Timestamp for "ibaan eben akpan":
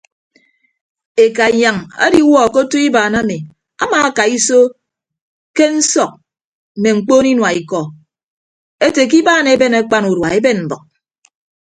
9.21-10.07